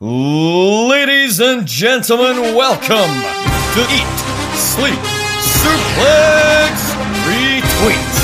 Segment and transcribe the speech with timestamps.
[0.00, 3.10] Ladies and gentlemen, welcome
[3.74, 4.06] to Eat,
[4.54, 4.94] Sleep,
[5.42, 6.94] Suplex,
[7.26, 8.18] Retweet.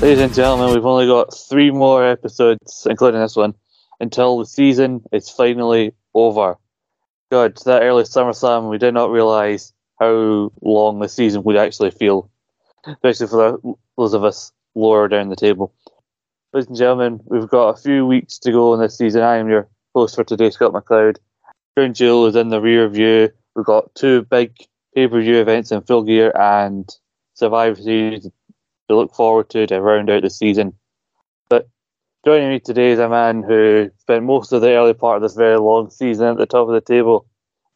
[0.00, 3.54] Ladies and gentlemen, we've only got three more episodes, including this one,
[4.00, 6.58] until the season is finally over.
[7.30, 12.30] God, that early SummerSlam, we did not realise how long the season would actually feel,
[12.86, 15.74] especially for the, those of us lower down the table.
[16.52, 19.22] Ladies and gentlemen, we've got a few weeks to go in this season.
[19.22, 21.16] I am your host for today, Scott McLeod.
[21.74, 23.30] Crown Jewel is in the rear view.
[23.54, 24.54] We've got two big
[24.94, 26.88] pay per view events in full gear and
[27.34, 30.74] Survivor Series to look forward to to round out the season.
[32.24, 35.34] Joining me today is a man who spent most of the early part of this
[35.34, 37.26] very long season at the top of the table,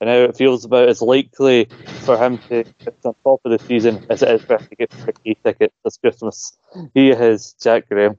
[0.00, 1.64] and now it feels about as likely
[2.02, 4.76] for him to get on top of the season as it is for him to
[4.76, 6.56] get a Kay ticket this Christmas.
[6.94, 8.18] He is Jack Graham.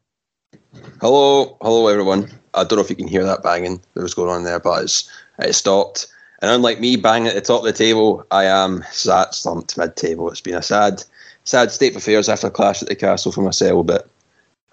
[1.00, 2.29] Hello, hello everyone.
[2.53, 4.84] I don't know if you can hear that banging that was going on there, but
[4.84, 5.09] it's,
[5.40, 6.07] it stopped.
[6.41, 9.96] And unlike me banging at the top of the table, I am sat slumped mid
[9.96, 10.29] table.
[10.29, 11.06] It's been a sad
[11.46, 14.09] sad state of affairs after a clash at the castle for myself, but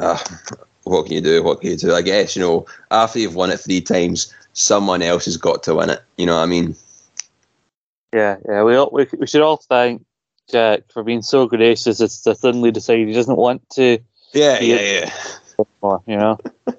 [0.01, 0.19] uh,
[0.85, 1.43] what can you do?
[1.43, 1.95] What can you do?
[1.95, 5.75] I guess, you know, after you've won it three times, someone else has got to
[5.75, 6.03] win it.
[6.17, 6.77] You know what I mean?
[8.13, 8.63] Yeah, yeah.
[8.63, 10.05] We all, we, we should all thank
[10.51, 13.99] Jack for being so gracious as to suddenly decide he doesn't want to.
[14.33, 15.15] Yeah, yeah, yeah.
[15.59, 16.39] Anymore, you know.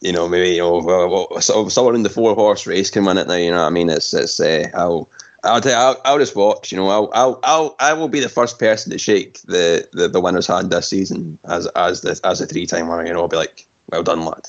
[0.00, 3.28] you know, maybe you know, well, someone in the four horse race can win it
[3.28, 3.34] now.
[3.34, 3.90] You know what I mean?
[3.90, 4.40] It's it's.
[4.40, 5.08] Uh, I'll
[5.44, 6.72] I'll, tell you, I'll, I'll just watch.
[6.72, 10.08] You know, I'll, I'll, I'll, I will be the first person to shake the, the,
[10.08, 13.06] the winner's hand this season as as the as a three time winner.
[13.06, 14.48] You know, I'll be like, well done, lad.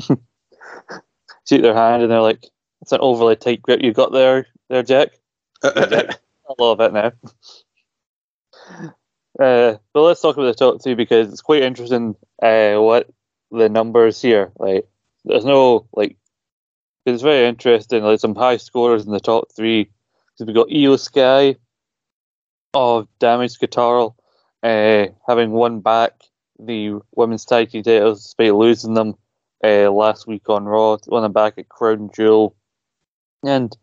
[1.48, 2.46] Shake their hand and they're like,
[2.80, 5.10] it's an overly tight grip you got there, there, Jack.
[5.62, 7.12] a little bit now.
[9.38, 12.14] Uh, but let's talk about the top three because it's quite interesting.
[12.42, 13.08] Uh, what
[13.50, 14.86] the numbers here, like,
[15.24, 16.16] there's no like,
[17.06, 18.02] it's very interesting.
[18.04, 19.90] Like some high scorers in the top three
[20.34, 21.56] because we've got Iyo Sky
[22.74, 24.16] of Damage Control
[24.62, 26.12] uh, having won back
[26.58, 29.14] the women's tag team titles despite losing them
[29.62, 32.54] uh, last week on Raw, won them back at Crown Jewel.
[33.44, 33.76] And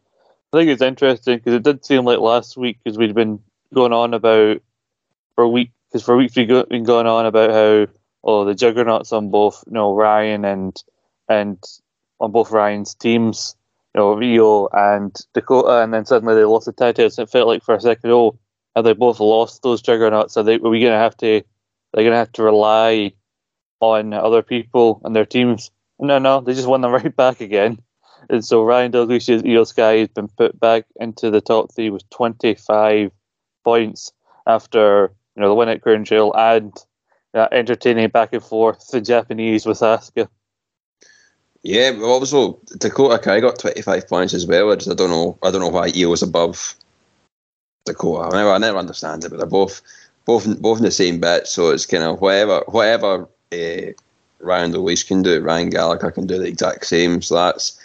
[0.51, 3.39] I think it's interesting because it did seem like last week because we'd been
[3.73, 4.62] going on about
[5.35, 7.88] for a week because for weeks we've been going on about how
[8.23, 10.83] oh the juggernauts on both you know Ryan and
[11.29, 11.63] and
[12.19, 13.56] on both Ryan's teams
[13.94, 17.19] you know, Iyo and Dakota, and then suddenly they lost the titles.
[17.19, 18.40] It felt like for a second, oh,
[18.75, 20.38] have they both lost those juggernauts?
[20.38, 20.56] Are they?
[20.56, 21.41] Are we going to have to?
[21.94, 23.13] They're going to have to rely
[23.81, 25.72] on other people and their teams.
[26.00, 27.80] No, no, they just won them right back again.
[28.30, 32.09] And so Ryan Dalglish's Iyo Sky has been put back into the top three with
[32.12, 33.12] 25
[33.63, 34.13] points
[34.47, 36.74] after you know the win at Crown Jewel and
[37.34, 40.28] uh, entertaining back and forth the Japanese with Asuka.
[41.64, 44.72] Yeah, well, also Dakota Kai got twenty five points as well.
[44.72, 46.75] I just I don't know I don't know why Iyo was above
[47.86, 48.36] Dakota.
[48.36, 49.81] I never I never understand it, but they're both
[50.25, 53.92] both both in the same bet, So it's kind of whatever whatever uh,
[54.40, 57.22] Ryan Lewis can do, Ryan Gallagher can do the exact same.
[57.22, 57.80] So that's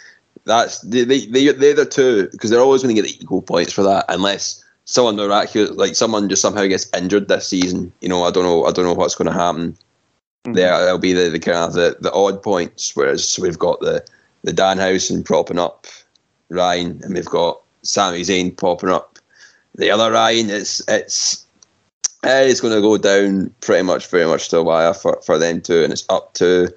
[0.45, 3.73] that's they they they they're the two because they're always going to get equal points
[3.73, 7.91] for that unless someone miraculous like someone just somehow gets injured this season.
[8.01, 9.77] You know I don't know I don't know what's going to happen.
[10.43, 12.95] There, there'll be the, the kind of the, the odd points.
[12.95, 14.05] Whereas we've got the
[14.43, 15.87] the Danhausen propping up
[16.49, 19.19] Ryan, and we've got Sami Zayn popping up
[19.75, 20.49] the other Ryan.
[20.49, 21.45] It's it's
[22.23, 25.61] it's going to go down pretty much very much to a wire for, for them
[25.61, 26.73] too, and it's up to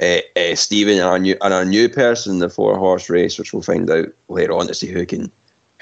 [0.00, 3.38] uh, uh, Stephen and our new and our new person in the four horse race,
[3.38, 5.30] which we'll find out later on to see who can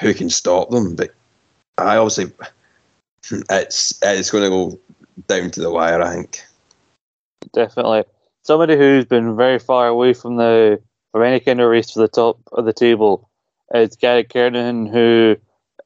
[0.00, 0.96] who can stop them.
[0.96, 1.10] But
[1.78, 2.32] I obviously
[3.50, 4.78] it's it's going to go
[5.28, 6.02] down to the wire.
[6.02, 6.42] I think
[7.52, 8.04] definitely
[8.42, 10.80] somebody who's been very far away from the
[11.12, 13.28] from any kind of race to the top of the table
[13.74, 15.36] is Gary Kernahan, who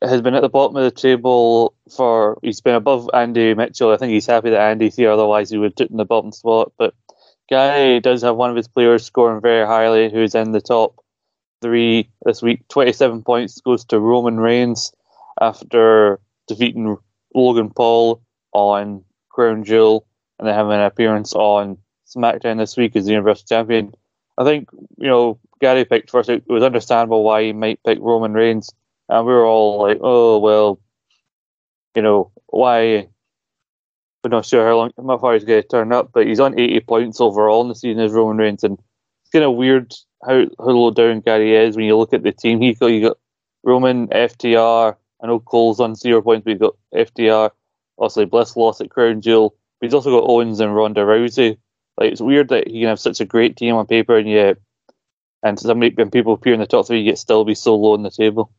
[0.03, 3.93] has been at the bottom of the table for he's been above Andy Mitchell.
[3.93, 6.73] I think he's happy that Andy's here, otherwise he would have in the bottom spot.
[6.79, 6.95] But
[7.49, 10.97] Gary does have one of his players scoring very highly, who's in the top
[11.63, 12.67] three this week.
[12.69, 14.93] Twenty-seven points goes to Roman Reigns
[15.41, 16.97] after defeating
[17.35, 18.23] Logan Paul
[18.53, 20.07] on Crown Jewel,
[20.41, 21.77] and then having an appearance on
[22.09, 23.95] SmackDown this week as the Universal Champion.
[24.39, 26.31] I think you know Gary picked first.
[26.31, 28.73] It was understandable why he might pick Roman Reigns
[29.11, 30.81] and we were all like, "Oh well,
[31.95, 33.09] you know why?"
[34.23, 36.59] We're not sure how long how far he's going to turn up, but he's on
[36.59, 38.79] 80 points overall in the season as Roman Reigns, and
[39.23, 39.95] it's kind of weird
[40.27, 42.61] how, how low down Gary is when you look at the team.
[42.61, 43.19] He got you got
[43.65, 44.97] Roman, FTR.
[45.23, 47.51] I know Cole's on zero points, but you got FTR.
[47.99, 51.57] Obviously, Bliss lost at Crown Jewel, but he's also got Owens and Ronda Rousey.
[51.99, 54.59] Like it's weird that he can have such a great team on paper, and yet,
[55.43, 58.03] and somebody when people appear in the top three, yet still be so low on
[58.03, 58.51] the table.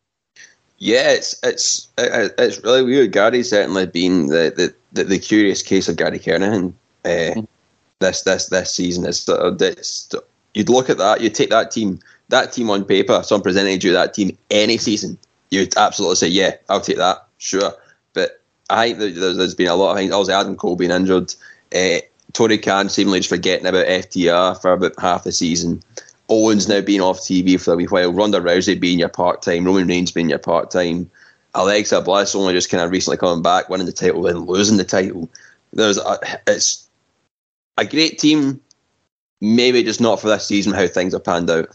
[0.78, 3.12] Yeah, it's it's it's really weird.
[3.12, 6.74] Gary's certainly been the the, the, the curious case of Gary Kernahan
[7.06, 7.48] uh, mm.
[8.00, 9.06] this this this season.
[9.06, 10.16] It's, it's
[10.54, 13.22] you'd look at that, you'd take that team, that team on paper.
[13.24, 15.18] Someone presented you that team any season,
[15.50, 17.74] you'd absolutely say, yeah, I'll take that, sure.
[18.14, 18.41] But
[18.72, 20.12] I think there's been a lot of things.
[20.12, 21.34] Obviously, Adam Cole being injured,
[21.76, 22.00] uh,
[22.34, 25.84] Khan seemingly just forgetting about FTR for about half the season.
[26.30, 29.66] Owens now being off TV for a wee while, Ronda Rousey being your part time,
[29.66, 31.12] Roman Reigns being your part time,
[31.54, 34.86] Alexa Bliss only just kind of recently coming back, winning the title and losing the
[34.86, 35.30] title.
[35.74, 36.18] There's a,
[36.48, 36.88] it's
[37.78, 38.62] a great team,
[39.42, 40.74] maybe just not for this season.
[40.74, 41.70] How things have panned out.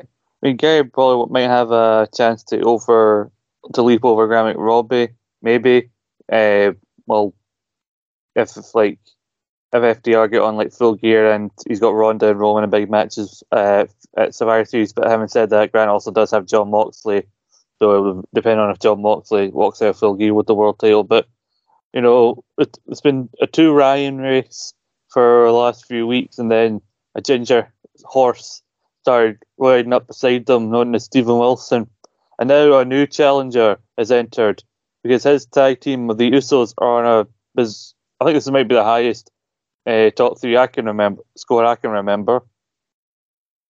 [0.00, 0.04] I
[0.42, 3.30] mean, Gary probably might have a chance to over
[3.74, 5.08] to leap over Grant Robbie,
[5.42, 5.90] maybe.
[6.30, 6.72] Uh,
[7.06, 7.34] well,
[8.34, 8.98] if, if like
[9.72, 12.90] if FTR get on like full gear and he's got Ronda and Roman in big
[12.90, 13.86] matches uh,
[14.16, 14.92] at Survivor Series.
[14.92, 17.24] But having said that, Grant also does have Jon Moxley,
[17.78, 20.78] so it would depend on if Jon Moxley walks out full gear with the world
[20.78, 21.04] title.
[21.04, 21.26] But
[21.92, 24.74] you know, it, has been a two Ryan race
[25.08, 26.80] for the last few weeks, and then
[27.14, 27.72] a ginger
[28.04, 28.62] horse
[29.02, 31.88] started riding up beside them, known as Stephen Wilson,
[32.38, 34.62] and now a new challenger has entered
[35.06, 37.62] because his tag team of the Usos are on a.
[38.20, 39.30] I think this might be the highest
[39.86, 42.42] uh, top three I can remember, score I can remember.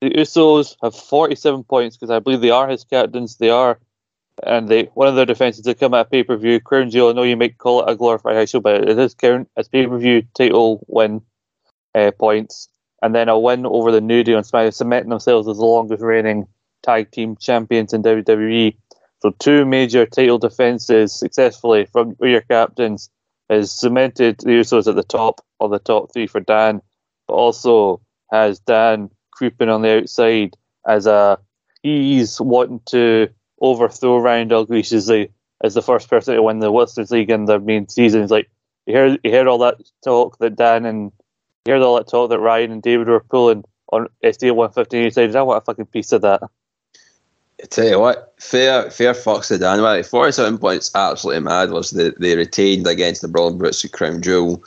[0.01, 3.37] The Usos have 47 points because I believe they are his captains.
[3.37, 3.79] They are,
[4.43, 6.61] and they one of their defenses they come at pay per view.
[6.61, 7.11] Crown Jewel.
[7.11, 9.69] I know you might call it a glorified house show, but it is count as
[9.69, 11.23] pay per view title win
[11.95, 12.69] uh, points,
[13.03, 16.03] and then a win over the New Day on SmackDown, cementing themselves as the longest
[16.03, 16.47] reigning
[16.83, 18.77] tag team champions in WWE.
[19.21, 23.11] So two major title defenses successfully from your captains
[23.49, 26.83] has cemented the Usos at the top of the top three for Dan,
[27.27, 31.39] but also has Dan creeping on the outside as a
[31.83, 33.29] he's wanting to
[33.61, 35.29] overthrow Ryan Dalglish as the
[35.65, 38.23] as the first person to win the Western League in their main season.
[38.23, 38.51] He's like
[38.87, 41.13] you hear you hear all that talk that Dan and
[41.67, 45.05] you heard all that talk that Ryan and David were pulling on SD one fifteen.
[45.05, 46.43] He said, I want a fucking piece of that.
[47.63, 50.05] I tell you what, fair fair fucks to Dan.
[50.05, 54.21] Forty seven points absolutely mad was they, they retained against the Brawling Brutes at Crown
[54.21, 54.63] Jewel.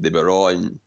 [0.00, 0.80] They were on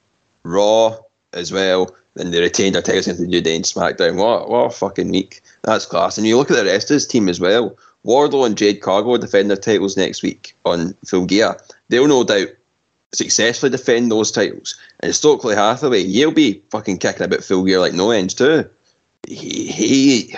[0.43, 0.97] Raw
[1.33, 1.95] as well.
[2.15, 4.15] Then they retained their titles into the New Day and SmackDown.
[4.17, 5.41] What what a fucking week.
[5.61, 6.17] That's class.
[6.17, 7.77] And you look at the rest of his team as well.
[8.05, 11.57] Wardlow and Jade Cargill defend their titles next week on Full Gear.
[11.89, 12.49] They'll no doubt
[13.13, 14.77] successfully defend those titles.
[14.99, 18.69] And Stokely Hathaway, he'll be fucking kicking about Full Gear like no ends too.
[19.27, 20.37] He, he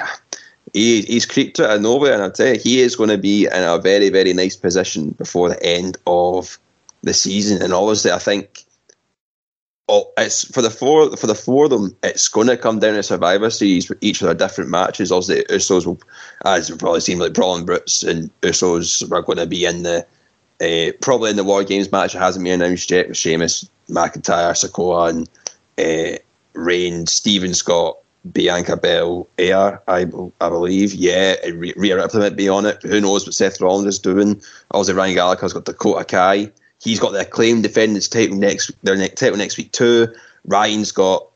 [0.77, 3.45] he, he's creeped out of nowhere, and I tell you, he is going to be
[3.45, 6.57] in a very, very nice position before the end of
[7.01, 7.61] the season.
[7.61, 8.63] And obviously, I think
[9.89, 11.95] oh, it's for the four for the four of them.
[12.03, 15.11] It's going to come down to Survivor Series, each of their different matches.
[15.11, 15.99] Obviously, Usos will,
[16.45, 20.05] as it probably seem like Brawling Brutes and Usos are going to be in the
[20.61, 22.13] uh, probably in the War Games match.
[22.13, 25.29] It hasn't been announced yet with Sheamus, McIntyre, Sikoa, and
[25.79, 26.19] uh,
[26.53, 27.97] Reigns, Steven Scott.
[28.31, 30.05] Bianca Belair, I,
[30.41, 30.93] I believe.
[30.93, 32.81] Yeah, Rhea Ripley might be on it.
[32.83, 34.41] Who knows what Seth Rollins is doing?
[34.71, 36.51] Obviously, Ryan Gallagher's got Dakota Kai.
[36.81, 40.07] He's got the acclaimed defending title next their next title next week too.
[40.45, 41.27] Ryan's got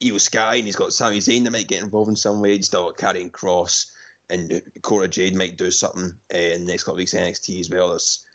[0.00, 2.60] Iyo Sky and he's got Sami Zayn that might get involved in some way.
[2.60, 3.94] Still got Karrion Kross
[4.30, 7.70] and Cora Jade might do something uh, in the next couple of weeks NXT as
[7.70, 7.92] well.
[7.92, 8.28] It's,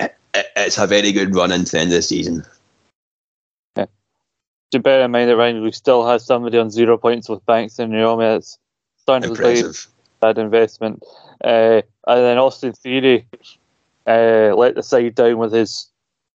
[0.00, 2.44] it, it's a very good run into the end of the season.
[4.76, 7.78] To bear in mind that Ryan we still has somebody on zero points with Banks
[7.78, 8.26] and Naomi.
[8.26, 8.58] It's
[8.98, 9.74] starting to look like
[10.20, 11.02] bad investment.
[11.42, 13.26] Uh, and then Austin Theory
[14.06, 15.90] uh, let the side down with his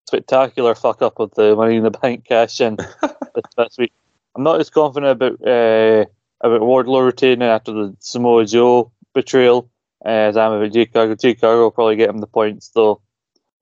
[0.08, 2.78] spectacular fuck up of the money in the bank cash in
[3.58, 3.94] this week.
[4.36, 6.06] I'm not as confident about uh,
[6.42, 9.70] about Wardlow retaining after the Samoa Joe betrayal
[10.04, 11.16] uh, as I'm about Jade Cargill.
[11.16, 13.02] Jade Cargill will probably get him the points though,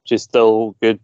[0.04, 1.02] which is still good.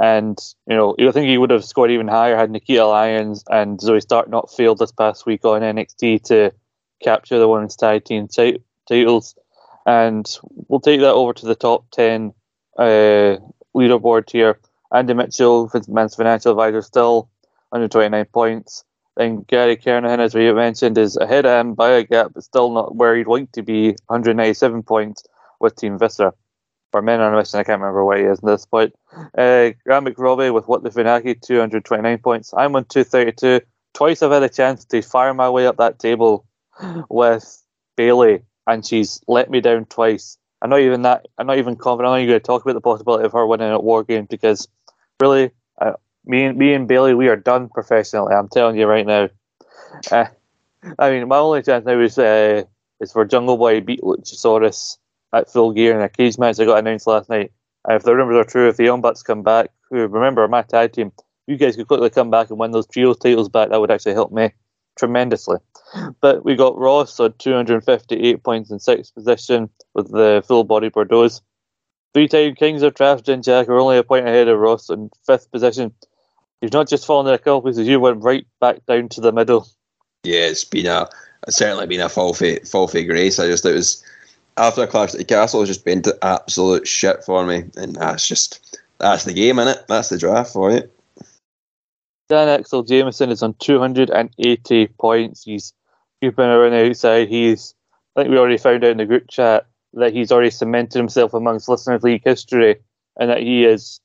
[0.00, 3.78] And you know, I think he would have scored even higher had Nikita Lyons and
[3.78, 6.52] Zoey Stark not failed this past week on NXT to
[7.04, 8.26] capture the women's tag team
[8.88, 9.34] titles.
[9.84, 10.26] And
[10.68, 12.32] we'll take that over to the top ten
[12.78, 13.36] uh,
[13.76, 14.58] leaderboard here.
[14.92, 17.30] Andy Mitchell, men's financial advisor, still
[17.70, 18.84] 129 points.
[19.16, 22.72] Then Gary Kernahan, as we mentioned, is ahead of him by a gap, but still
[22.72, 25.24] not where he'd like to be, 197 points
[25.60, 26.32] with Team Visser.
[26.92, 28.94] For men on mission, I can't remember what he is at this point.
[29.12, 32.52] Uh, Grant McRobbie with What the Funaki, 229 points.
[32.56, 33.60] I'm on 232.
[33.94, 36.46] Twice I've had a chance to fire my way up that table
[37.08, 37.62] with
[37.96, 40.36] Bayley, and she's let me down twice.
[40.62, 41.26] I'm not even that.
[41.38, 42.08] I'm not even confident.
[42.08, 44.28] I'm not even going to talk about the possibility of her winning at War Games
[44.28, 44.68] because
[45.20, 45.92] really, uh,
[46.24, 48.34] me and me and Bayley, we are done professionally.
[48.34, 49.28] I'm telling you right now.
[50.10, 50.26] Uh,
[50.98, 52.64] I mean, my only chance now is uh,
[53.00, 54.98] is for Jungle Boy beat Luchasaurus
[55.32, 57.52] at full gear in a cage match I got announced last night.
[57.86, 60.62] And if the rumors are true, if the Young Bucks come back, who remember my
[60.62, 61.12] tag team,
[61.46, 63.70] you guys could quickly come back and win those trios titles back.
[63.70, 64.50] That would actually help me
[64.98, 65.58] tremendously.
[66.20, 71.30] But we got Ross on 258 points in sixth position with the full body Bordeaux.
[72.12, 75.10] Three time Kings of Trash and Jack are only a point ahead of Ross in
[75.26, 75.92] fifth position.
[76.60, 79.32] You've not just fallen in a couple places, you went right back down to the
[79.32, 79.66] middle.
[80.24, 81.08] Yeah, it's been a
[81.46, 83.38] it's certainly been a fall for fall for grace.
[83.38, 84.04] I just it was
[84.56, 88.26] after Clash at the Castle, has just been to absolute shit for me, and that's
[88.26, 89.84] just that's the game, in it.
[89.88, 90.90] That's the draft for you.
[92.28, 95.42] Dan Axel Jameson is on 280 points.
[95.42, 95.72] He's
[96.22, 97.28] keeping around the outside.
[97.28, 97.74] He's,
[98.14, 101.34] I think we already found out in the group chat that he's already cemented himself
[101.34, 102.76] amongst Listeners League history,
[103.18, 104.00] and that he is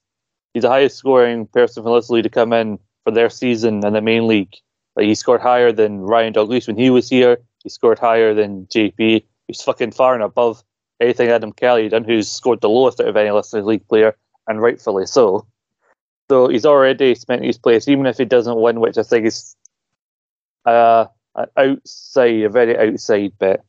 [0.54, 3.94] he's the highest scoring person from Listeners League to come in for their season in
[3.94, 4.56] the main league.
[4.96, 7.38] Like he scored higher than Ryan Douglas when he was here.
[7.64, 9.24] He scored higher than JP.
[9.48, 10.64] He's fucking far and above
[11.00, 14.16] anything Adam Kelly done, who's scored the lowest out of any Listeners League player,
[14.48, 15.46] and rightfully so.
[16.30, 19.56] So he's already spent his place, even if he doesn't win, which I think is
[20.66, 23.64] uh, an outside, a very outside bet.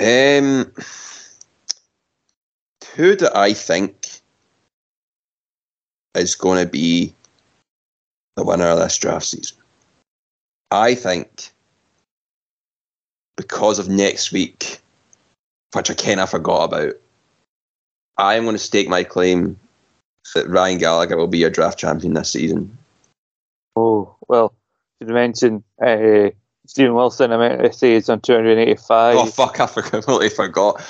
[0.00, 0.72] Um,
[2.94, 4.08] who do I think
[6.14, 7.14] is going to be
[8.36, 9.58] the winner of this draft season?
[10.70, 11.52] I think
[13.40, 14.80] because of next week,
[15.72, 16.92] which I kind of forgot about,
[18.18, 19.58] I'm going to stake my claim
[20.34, 22.76] that Ryan Gallagher will be your draft champion this season.
[23.76, 24.52] Oh, well,
[25.00, 26.30] did you mention uh,
[26.66, 27.32] Stephen Wilson?
[27.32, 29.16] I meant to say it's on 285.
[29.16, 30.84] Oh, fuck, I completely forgot.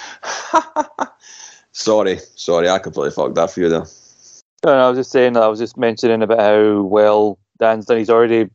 [1.71, 3.87] sorry, sorry, I completely fucked that for you there.
[4.65, 7.87] No, no, I was just saying that I was just mentioning about how well Dan's
[7.87, 7.99] done.
[7.99, 8.51] He's already,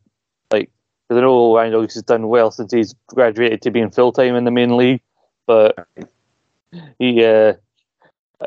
[0.52, 0.70] like,
[1.08, 4.34] because I know Ryan Douglas has done well since he's graduated to being full time
[4.34, 5.00] in the main league,
[5.46, 5.86] but
[6.98, 7.54] he, uh,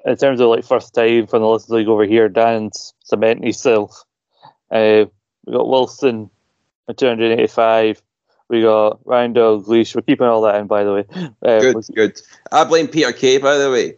[0.05, 4.03] in terms of like first time from the Listeners League over here, Dan's cementing himself.
[4.69, 5.05] Uh,
[5.45, 6.29] we got Wilson
[6.87, 8.01] at 285.
[8.49, 9.95] We got Ryan Dalglish.
[9.95, 11.05] We're keeping all that in, by the way.
[11.41, 12.21] Uh, good, good.
[12.51, 13.95] I blame Peter Kay, by the way.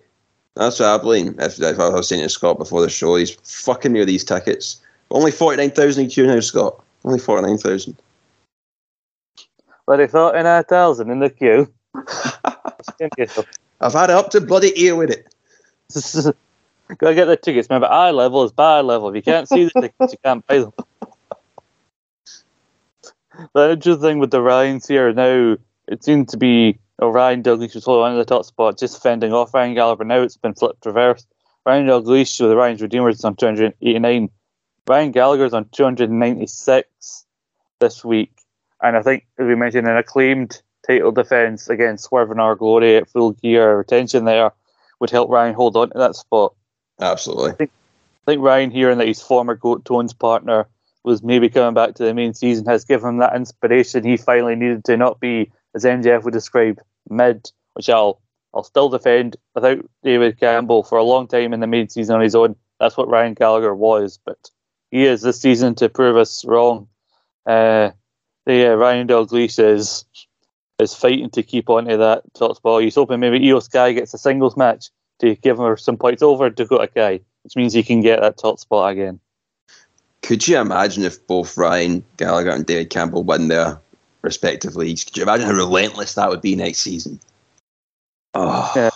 [0.56, 1.36] That's what I blame.
[1.40, 4.82] If, if I was saying to Scott before the show, he's fucking near these tickets.
[5.10, 6.84] Only 49,000 each now, Scott.
[7.04, 7.96] Only 49,000.
[9.92, 11.70] But they thought in our thousand in the queue.
[13.82, 15.36] I've had it up to bloody ear with it.
[16.98, 17.70] Go get the tickets.
[17.70, 19.10] Remember, eye level is bar level.
[19.10, 20.72] If you can't see the tickets, you can't buy them.
[23.54, 25.58] the interesting thing with the Ryans here now,
[25.90, 29.04] it seems to be oh, Ryan Douglas was holding on to the top spot, just
[29.04, 30.06] fending off Ryan Gallagher.
[30.06, 31.28] Now it's been flipped reversed.
[31.66, 34.30] Ryan Douglas with the Ryan's Redeemers is on 289.
[34.88, 37.26] Ryan Gallagher's on 296
[37.82, 38.41] this week.
[38.82, 42.98] And I think, as we mentioned, an acclaimed title defence against Swerve and Our Glory
[42.98, 44.52] at full gear retention there
[45.00, 46.54] would help Ryan hold on to that spot.
[47.00, 47.52] Absolutely.
[47.52, 47.72] I think,
[48.28, 50.68] I think Ryan hearing that his former Goat Tones partner
[51.04, 54.56] was maybe coming back to the main season has given him that inspiration he finally
[54.56, 58.22] needed to not be, as MJF would describe, mid, which I'll
[58.54, 62.22] I'll still defend without David Campbell for a long time in the main season on
[62.22, 62.56] his own.
[62.80, 64.50] That's what Ryan Gallagher was, but
[64.90, 66.88] he is this season to prove us wrong.
[67.46, 67.92] Uh,
[68.52, 70.06] yeah, Ryan Dalglish is
[70.80, 72.84] is fighting to keep onto that top spot.
[72.84, 74.90] He's hoping maybe Iyo Sky gets a singles match
[75.20, 78.60] to give him some points over Dakota Kai, which means he can get that top
[78.60, 79.20] spot again.
[80.22, 83.80] could you imagine if both Ryan Gallagher and David Campbell win their
[84.22, 85.04] respective leagues?
[85.04, 87.20] Could you imagine how relentless that would be next season?
[88.34, 88.72] Oh.
[88.76, 88.90] Yeah.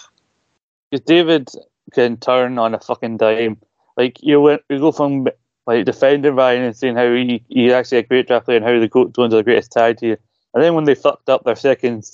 [0.89, 1.49] Because David
[1.93, 3.57] can turn on a fucking dime.
[3.97, 5.27] Like you went, you go from
[5.67, 8.79] like defending Ryan and saying how he he's actually a great draft player and how
[8.79, 10.17] the goat one's are the greatest tag team,
[10.53, 12.05] and then when they fucked up their second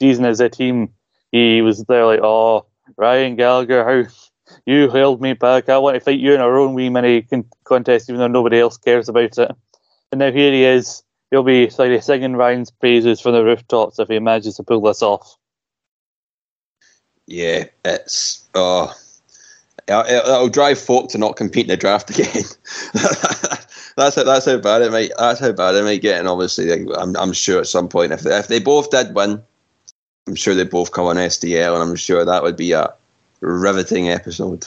[0.00, 0.90] season as a team,
[1.32, 4.10] he was there like, oh Ryan Gallagher, how
[4.64, 5.68] you held me back.
[5.68, 7.26] I want to fight you in our own wee mini
[7.64, 9.50] contest, even though nobody else cares about it.
[10.12, 11.02] And now here he is.
[11.30, 15.02] He'll be like singing Ryan's praises from the rooftops if he manages to pull this
[15.02, 15.36] off.
[17.26, 18.94] Yeah, it's oh,
[19.88, 22.44] it'll drive folk to not compete in the draft again.
[23.96, 25.12] that's how, that's how bad it might.
[25.18, 26.18] That's how bad it might get.
[26.18, 29.42] And obviously, I'm I'm sure at some point, if they, if they both did win,
[30.26, 32.92] I'm sure they both come on SDL, and I'm sure that would be a
[33.40, 34.66] riveting episode.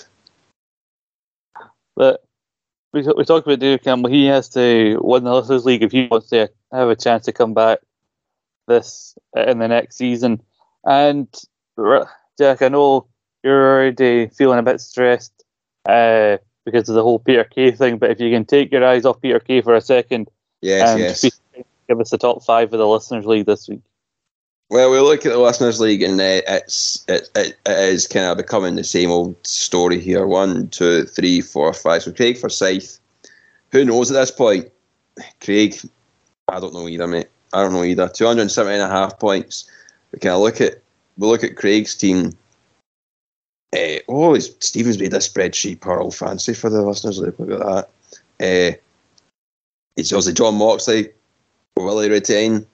[1.96, 2.24] But
[2.94, 4.10] we we talked about David Campbell.
[4.10, 7.34] He has to win the Listeners League if he wants to have a chance to
[7.34, 7.80] come back
[8.68, 10.42] this in the next season.
[10.86, 11.28] And
[12.38, 13.09] Jack, I know
[13.44, 15.44] you're already feeling a bit stressed
[15.88, 17.98] uh, because of the whole Peter Kay thing.
[17.98, 20.30] But if you can take your eyes off Peter Kay for a second,
[20.62, 21.40] yes, yes.
[21.88, 23.82] give us the top five of the Listeners League this week.
[24.70, 28.28] Well, we look at the Listeners League, and uh, it's it, it, it is kind
[28.28, 30.28] of becoming the same old story here.
[30.28, 32.04] One, two, three, four, five.
[32.04, 33.00] So Craig Forsyth,
[33.72, 34.70] who knows at this point?
[35.42, 35.76] Craig,
[36.48, 37.30] I don't know either, mate.
[37.52, 38.10] I don't know either.
[38.10, 39.68] Two hundred seventy and a half points.
[40.12, 40.84] We kind of look at
[41.18, 42.34] we look at Craig's team.
[43.74, 47.20] Uh, oh, Stephen's made a spreadsheet, Pearl fancy for the listeners.
[47.20, 47.90] Look at that.
[48.40, 48.78] Uh,
[49.96, 51.10] it's obviously Jon Moxley,
[51.78, 52.66] Willie Retain,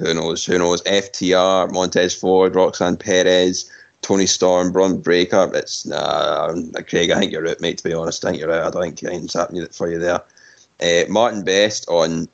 [0.00, 0.44] who knows?
[0.44, 0.82] Who knows?
[0.82, 3.70] FTR, Montez Ford, Roxanne Perez,
[4.02, 5.50] Toni Storm, Bron Breakker.
[5.54, 6.54] It's nah,
[6.88, 7.10] Craig.
[7.10, 7.78] I think you're out, mate.
[7.78, 8.66] To be honest, I think you're out.
[8.66, 10.22] I don't think anything's happening for you there.
[10.80, 12.28] Uh, Martin Best on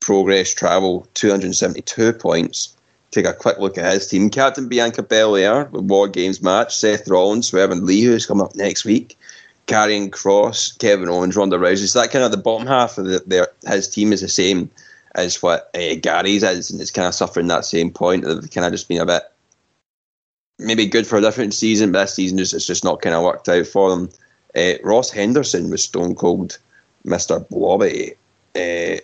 [0.00, 2.76] Progress Travel, 272 points.
[3.14, 4.28] Take a quick look at his team.
[4.28, 6.76] Captain Bianca Belair with War Games match.
[6.76, 9.16] Seth Rollins, Evan Lee, who's coming up next week.
[9.68, 11.88] Karrion Kross, Kevin Owens, Ronda Rousey.
[11.88, 14.68] So that kind of the bottom half of the, their, his team is the same
[15.14, 18.24] as what uh, Gary's is, and it's kind of suffering that same point.
[18.24, 19.22] They've kind of just been a bit
[20.58, 23.22] maybe good for a different season, but this season just it's just not kind of
[23.22, 24.10] worked out for them.
[24.56, 26.58] Uh, Ross Henderson was Stone Cold
[27.06, 27.48] Mr.
[27.48, 28.14] Blobby.
[28.56, 29.00] Uh,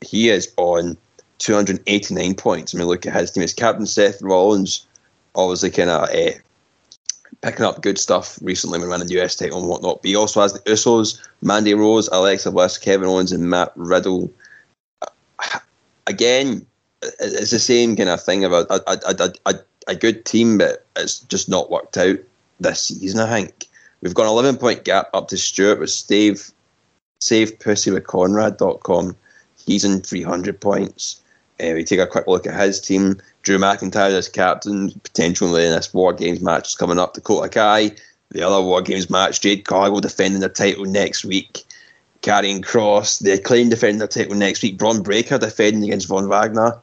[0.00, 0.96] he is on
[1.38, 2.74] 289 points.
[2.74, 3.42] I mean, look at his team.
[3.42, 4.86] It's Captain Seth Rollins,
[5.34, 6.38] obviously kind of uh,
[7.42, 10.02] picking up good stuff recently when winning the US title and whatnot.
[10.02, 14.30] But he also has the Usos, Mandy Rose, Alexa Bliss, Kevin Owens, and Matt Riddle
[16.08, 16.66] again,
[17.02, 19.54] it's the same kind of thing about a, a, a,
[19.86, 22.18] a, good team, but it's just not worked out
[22.58, 23.66] this season, I think.
[24.00, 26.50] We've got an 11 point gap up to Stuart with Steve,
[27.20, 29.14] Save Pussy with Conrad.com.
[29.64, 31.20] He's in 300 points.
[31.62, 33.16] Uh, we take a quick look at his team.
[33.42, 37.14] Drew McIntyre as captain, potentially in this War Games match coming up.
[37.14, 37.90] Dakota Kai,
[38.30, 39.40] the other War Games match.
[39.40, 41.64] Jade Cargill defending the title next week.
[42.22, 44.78] Karrion Kross, the acclaimed defending their title next week.
[44.78, 46.78] Bron Breakker defending against Von Wagner.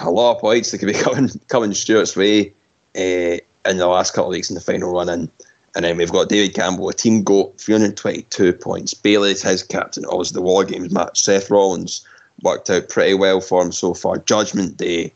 [0.00, 2.52] A lot of points that could be coming coming Stuart's way
[2.96, 5.30] uh, in the last couple of weeks in the final run in.
[5.74, 8.92] And then we've got David Campbell, a team goat, 322 points.
[8.92, 10.04] Bayley's his captain.
[10.04, 11.22] Obviously, the War Games match.
[11.22, 12.06] Seth Rollins
[12.42, 14.18] worked out pretty well for him so far.
[14.18, 15.12] Judgment Day,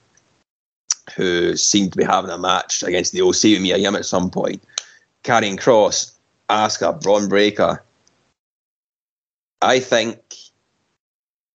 [1.15, 4.31] who seemed to be having a match against the OC with Mia Yim at some
[4.31, 4.63] point.
[5.25, 6.13] Karrion Kross,
[6.49, 7.83] Asuka, Bron Breakker,
[9.63, 10.21] I think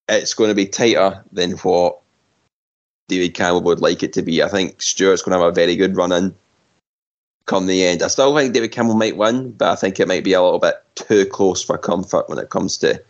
[0.09, 1.99] it's going to be tighter than what
[3.07, 4.43] David Campbell would like it to be.
[4.43, 6.35] I think Stuart's going to have a very good run in
[7.45, 8.01] come the end.
[8.01, 10.59] I still think David Campbell might win, but I think it might be a little
[10.59, 13.01] bit too close for comfort when it comes to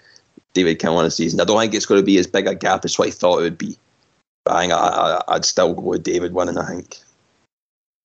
[0.53, 1.39] David Campbell in the season.
[1.39, 3.39] I don't think it's going to be as big a gap as what I thought
[3.39, 3.77] it would be.
[4.43, 6.97] But I think I, would still go with David winning, I think.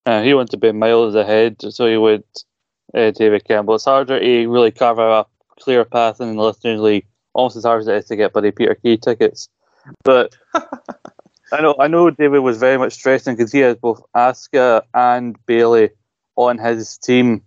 [0.04, 2.24] Uh, he wants to be miles ahead, so he would
[2.94, 3.74] uh, David Campbell.
[3.74, 7.64] It's harder to really carve out a clear path in the Listeners League, almost as
[7.64, 9.48] hard as it is to get Buddy Peter Kay tickets.
[10.04, 14.82] But I know I know David was very much stressing because he has both Asuka
[14.94, 15.90] and Bayley
[16.36, 17.42] on his team,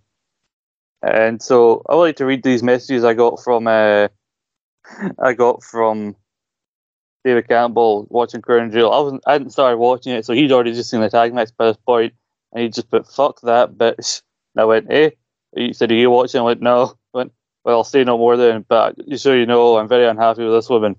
[1.02, 4.08] and so I would like to read these messages I got from uh,
[5.22, 6.16] I got from
[7.24, 8.92] David Campbell watching Crown Jewel.
[8.92, 11.50] I wasn't I hadn't started watching it, so he'd already just seen the tag match
[11.56, 12.14] by this point,
[12.52, 14.22] and he just put "fuck that bitch."
[14.54, 15.10] And I went, "Eh."
[15.54, 17.32] He said, "Are you watching?" I went, "No." I went,
[17.64, 20.54] well, I'll say no more then, but you sure you know, I'm very unhappy with
[20.54, 20.96] this woman.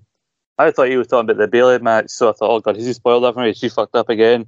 [0.58, 2.86] I thought he was talking about the Bayley match, so I thought, oh god, has
[2.86, 3.52] he spoiled that for me?
[3.54, 4.46] She fucked up again.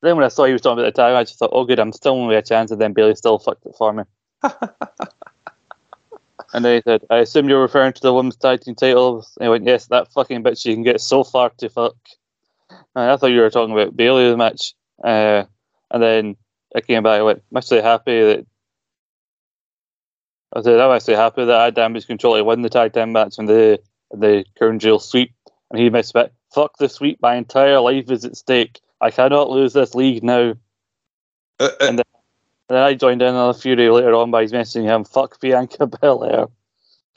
[0.00, 1.78] Then when I saw he was talking about the tag match, I thought, oh good,
[1.78, 4.04] I'm still only a chance, and then Bayley still fucked it for me.
[6.52, 9.36] And then he said, I assume you're referring to the women's tag team titles.
[9.36, 11.96] And he went, Yes, that fucking bitch you can get so far to fuck.
[12.70, 14.74] And I thought you were talking about Bayley's match.
[15.04, 15.44] Uh,
[15.90, 16.36] and then
[16.74, 18.46] I came back and went, I'm actually happy that
[20.54, 23.12] I said, I'm actually happy that I had damage control to win the tag team
[23.12, 23.78] match in the
[24.10, 25.32] the Crown Jewel sweep.
[25.70, 26.32] And he missed it.
[26.54, 28.80] Fuck the sweep, my entire life is at stake.
[29.00, 30.54] I cannot lose this league now.
[31.60, 32.04] Uh, uh, And then,
[32.68, 35.86] and then I joined in on a Fury later on by messaging him, fuck Bianca
[35.86, 36.46] Belair.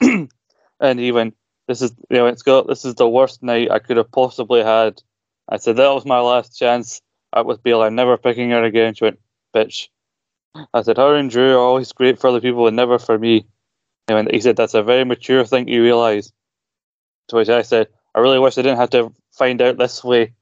[0.00, 1.36] and he went,
[1.68, 4.62] This is you know, it's got, this is the worst night I could have possibly
[4.62, 5.02] had.
[5.48, 7.02] I said, That was my last chance.
[7.34, 8.94] That was Belair, never picking her again.
[8.94, 9.20] She went,
[9.54, 9.88] Bitch.
[10.72, 13.46] I said, Her and Drew are always great for other people and never for me.
[14.08, 16.32] And he said, That's a very mature thing you realise.
[17.28, 20.32] To which I said, I really wish I didn't have to find out this way.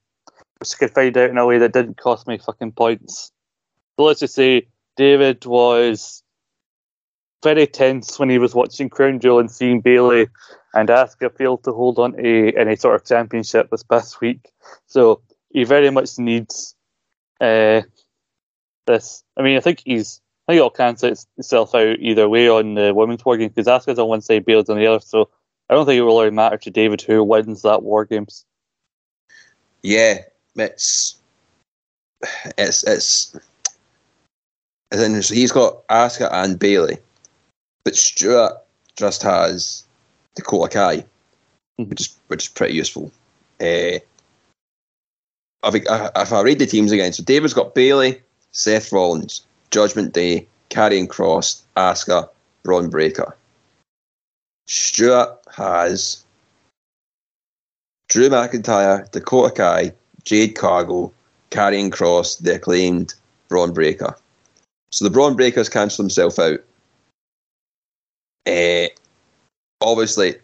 [0.61, 3.33] Wish I could find out in a way that didn't cost me fucking points.
[3.96, 4.68] So let's just say
[5.01, 6.23] David was
[7.43, 10.29] very tense when he was watching Crown Jewel and seeing Bayley
[10.75, 14.51] and Asuka failed to hold on to any sort of championship this past week.
[14.89, 16.75] So he very much needs
[17.41, 17.81] uh,
[18.87, 19.25] this.
[19.39, 20.21] I mean, I think he's.
[20.47, 23.99] I think it'll cancel itself out either way on the women's war game because Asuka's
[23.99, 25.01] on one side, Bayley's on the other.
[25.01, 25.31] So
[25.71, 28.45] I don't think it will really matter to David who wins that war games.
[29.83, 30.25] yeah,
[30.57, 31.19] it's
[32.59, 33.35] it's it's
[34.90, 35.37] it's interesting.
[35.37, 36.98] He's got Asuka and Bayley,
[37.85, 38.59] but Stuart
[38.96, 39.85] just has
[40.35, 41.05] Dakota Kai,
[41.76, 43.12] which is which is pretty useful.
[43.61, 43.98] Uh,
[45.62, 48.20] I think uh, if I read the teams again, so David's got Bayley,
[48.53, 52.29] Seth Rollins, Judgment Day, Karrion Kross, Asuka,
[52.62, 53.37] Bron Breakker.
[54.66, 56.24] Stuart has
[58.09, 59.92] Drew McIntyre, Dakota Kai,
[60.24, 61.12] Jade Cargill,
[61.50, 63.14] Karrion Kross, the acclaimed
[63.48, 64.16] Bron Breakker.
[64.90, 66.61] So the Bron Breakker's cancelled himself out.
[68.46, 68.88] Uh,
[69.81, 70.37] obviously,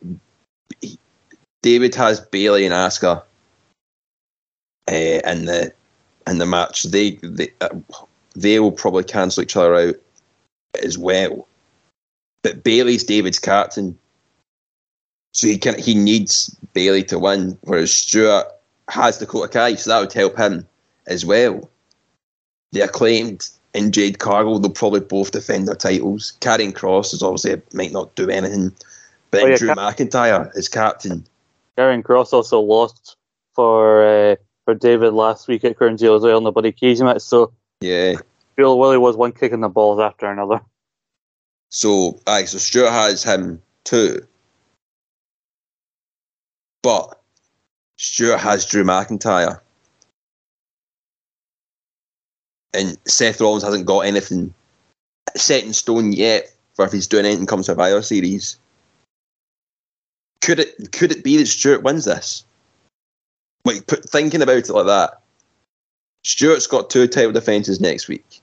[1.63, 3.23] David has Bayley and Asuka
[4.89, 5.73] uh, in the
[6.27, 6.85] in the match.
[6.85, 7.71] They they uh,
[8.35, 9.97] they will probably cancel each other out
[10.83, 11.49] as well.
[12.43, 13.99] But Bayley's David's captain,
[15.33, 18.47] so he can he needs Bayley to win, whereas Stuart
[18.89, 20.67] has Dakota Kai, so that would help him
[21.07, 21.69] as well.
[22.73, 26.37] The acclaimed and Jade Cargill, they'll probably both defend their titles.
[26.41, 28.73] Karrion Kross is obviously might not do anything,
[29.31, 31.27] but Oh, yeah, Drew Ka- McIntyre is captain.
[31.77, 33.17] Karrion Kross also lost
[33.55, 37.01] for uh, for David last week at Crown Jewel as well in the Buddy Cage
[37.01, 37.23] match.
[37.23, 38.15] So Yeah.
[38.57, 40.61] Bill Willie was one kicking the balls after another.
[41.69, 44.27] So, aye, so Stuart has him too.
[46.83, 47.21] But
[47.97, 49.61] Stuart has Drew McIntyre.
[52.77, 54.53] And Seth Rollins hasn't got anything
[55.35, 58.59] set in stone yet for if he's doing anything come Survivor Series.
[60.43, 62.45] Could it could it be that Stuart wins this?
[63.65, 65.21] Like put, thinking about it like that.
[66.25, 68.41] Stuart's got two title defences next week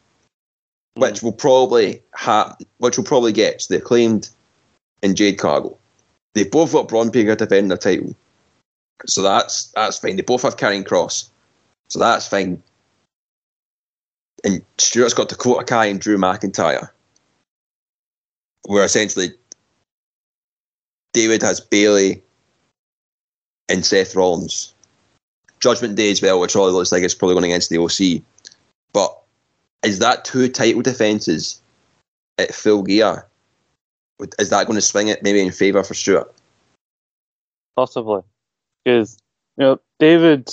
[0.95, 1.01] hmm.
[1.01, 4.29] which will probably ha- which will probably get to the acclaimed
[5.01, 5.79] and Jade Cargill.
[6.33, 8.15] They've both got Bron Breakker defending their title,
[9.05, 10.15] so that's that's fine.
[10.15, 11.29] They both have Karrion Kross,
[11.89, 12.63] so that's fine.
[14.43, 16.89] And Stuart's got Dakota Kai and Drew McIntyre,
[18.65, 19.29] where essentially
[21.13, 22.21] David has Bayley
[23.69, 24.73] and Seth Rollins.
[25.59, 28.21] Judgment Day as well, which all looks like it's probably going against the OC,
[28.91, 29.17] but
[29.83, 31.61] is that two title defences
[32.37, 33.25] at full gear?
[34.39, 36.33] Is that going to swing it maybe in favour for Stuart?
[37.75, 38.21] Possibly.
[38.83, 39.17] Because,
[39.57, 40.51] you know, David,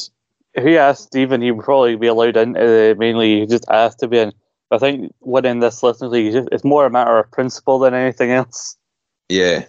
[0.54, 2.56] he asked Stephen, he would probably be allowed in.
[2.56, 4.32] Uh, mainly, he just asked to be in.
[4.70, 7.94] I think winning this listeners league, is just, it's more a matter of principle than
[7.94, 8.76] anything else.
[9.28, 9.64] Yeah,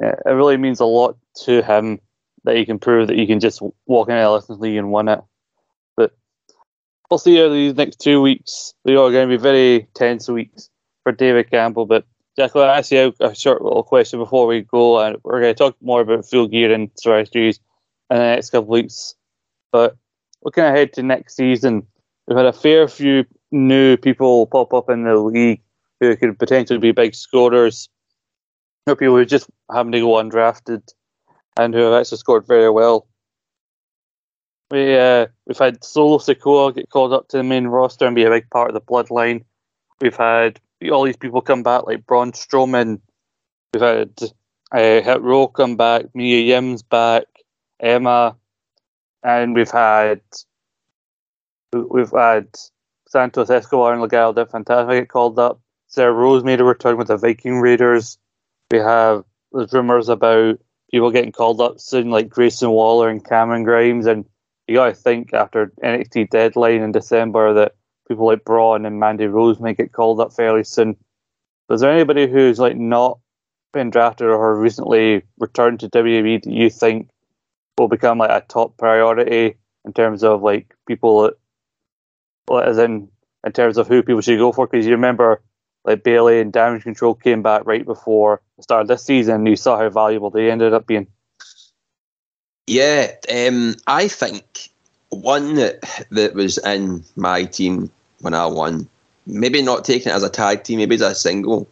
[0.00, 2.00] Yeah, it really means a lot to him
[2.44, 5.08] that he can prove that he can just walk into a listeners league and win
[5.08, 5.20] it.
[5.96, 6.12] But
[7.10, 8.74] we'll see how these next two weeks.
[8.84, 10.70] They are going to be very tense weeks
[11.02, 11.86] for David Campbell.
[11.86, 12.04] But
[12.36, 15.58] Jack, I'll ask you a short little question before we go, and we're going to
[15.58, 17.60] talk more about Full Gear and Series
[18.10, 19.14] in the next couple of weeks.
[19.72, 19.96] But
[20.42, 21.86] looking ahead to next season,
[22.26, 25.62] we've had a fair few new people pop up in the league
[26.00, 27.88] who could potentially be big scorers.
[28.86, 30.82] Are people who just happen to go undrafted
[31.56, 33.06] and who have actually scored very well.
[34.70, 38.24] We uh, we've had Solo Sikoa get called up to the main roster and be
[38.24, 39.44] a big part of the bloodline.
[40.00, 43.00] We've had all these people come back like Braun Strowman.
[43.72, 44.10] We've had
[44.72, 47.24] uh, Hit Row come back, Mia Yim's back,
[47.80, 48.36] Emma,
[49.22, 50.20] and we've had
[51.72, 52.48] we've had
[53.08, 55.60] Santos Escobar and Legado del Fantasma get called up.
[55.88, 58.18] Sarah Rose made a return with the Viking Raiders.
[58.70, 60.58] We have there's rumors about
[60.90, 64.06] people getting called up soon, like Grayson Waller and Cameron Grimes.
[64.06, 64.24] And
[64.66, 67.74] you got to think after NXT deadline in December that
[68.08, 70.96] people like Bron and Mandy Rose may get called up fairly soon.
[71.70, 73.18] Is there anybody who's like not
[73.72, 77.08] been drafted or recently returned to WWE that you think
[77.78, 81.30] will become like a top priority in terms of like people
[82.50, 83.08] as in
[83.44, 84.66] in terms of who people should go for?
[84.66, 85.42] Because you remember
[85.84, 89.36] like Bayley and Damage Control came back right before the start of this season.
[89.36, 91.06] And you saw how valuable they ended up being.
[92.66, 94.70] Yeah, um, I think
[95.10, 98.88] one that that was in my team when I won,
[99.24, 101.68] maybe not taking it as a tag team, maybe as a single,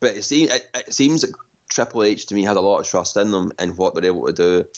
[0.00, 1.34] but it seems it, it seems that
[1.68, 4.26] Triple H to me has a lot of trust in them and what they're able
[4.26, 4.68] to do,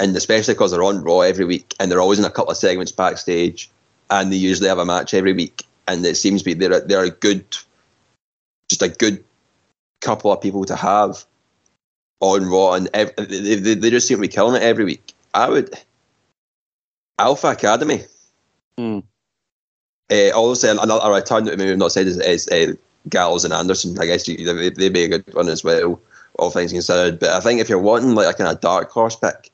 [0.00, 2.56] and especially because they're on Raw every week and they're always in a couple of
[2.56, 3.70] segments backstage,
[4.10, 7.04] and they usually have a match every week, and it seems to be they're they're
[7.04, 7.44] a good,
[8.68, 9.24] just a good
[10.00, 11.24] couple of people to have
[12.20, 15.12] on Raw, and ev- they, they, they just seem to be killing it every week.
[15.34, 15.74] I would
[17.18, 18.04] Alpha Academy.
[18.76, 19.00] Hmm.
[20.10, 22.72] Uh, also, another a return that maybe we've not said is, is uh,
[23.08, 23.98] Gallows and Anderson.
[23.98, 26.00] I guess you, they, they'd be a good one as well,
[26.38, 27.18] all things considered.
[27.18, 29.50] But I think if you're wanting like a kind of dark horse pick,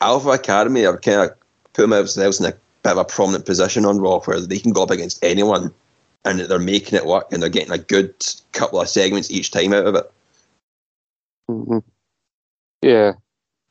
[0.00, 1.36] Alpha Academy are kind of
[1.72, 4.82] putting themselves in a bit of a prominent position on Raw where they can go
[4.82, 5.72] up against anyone
[6.24, 8.14] and they're making it work and they're getting a good
[8.52, 10.12] couple of segments each time out of it.
[11.50, 11.78] Mm-hmm.
[12.82, 13.12] Yeah,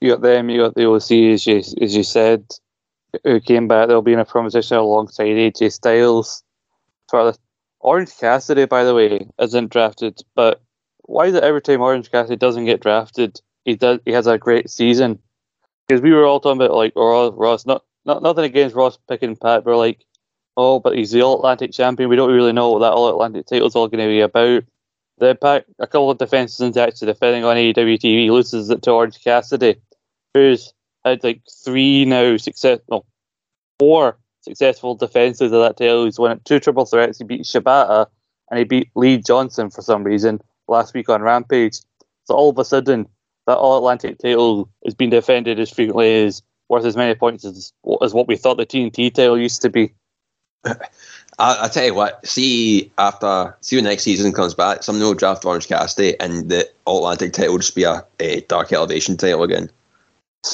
[0.02, 0.50] you got them.
[0.50, 2.46] You got the OC, as you as you said,
[3.24, 3.88] who came back.
[3.88, 6.44] They'll be in a proposition alongside AJ Styles.
[7.08, 7.34] For
[7.80, 10.22] Orange Cassidy, by the way, isn't drafted.
[10.36, 10.62] But
[11.06, 14.38] why is it every time Orange Cassidy doesn't get drafted, he does he has a
[14.38, 15.20] great season?
[15.90, 19.36] Because we were all talking about like Ross, Ross not not nothing against Ross picking
[19.36, 20.06] PAC, but like,
[20.56, 22.10] oh, but he's the All Atlantic champion.
[22.10, 24.64] We don't really know what that All Atlantic title's all going to be about.
[25.18, 28.92] The Impact, a couple of defenses into actually defending on AEW TV, loses it to
[28.92, 29.76] Orange Cassidy,
[30.34, 30.74] who's
[31.04, 33.04] had like three now success, no,
[33.80, 36.06] four successful defenses of that title.
[36.06, 37.18] He's won two triple threats.
[37.18, 38.06] He beat Shibata
[38.50, 41.80] and he beat Lee Johnson for some reason last week on Rampage.
[42.26, 43.08] So all of a sudden,
[43.50, 47.74] that All Atlantic title is being defended as frequently as worth as many points as,
[48.04, 49.92] as what we thought the TNT title used to be.
[50.66, 50.78] I,
[51.40, 55.46] I tell you what, see after see when next season comes back, someone will draft
[55.46, 59.42] Orange Cassidy and the All Atlantic title will just be a, a Dark Elevation title
[59.42, 59.72] again.